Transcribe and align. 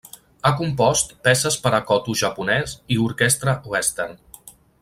Ha 0.41 0.51
compost 0.61 1.11
peces 1.27 1.57
per 1.67 1.73
a 1.79 1.81
koto 1.91 2.17
japonès 2.23 2.75
i 2.97 3.01
orquestra 3.07 3.59
Western. 3.77 4.21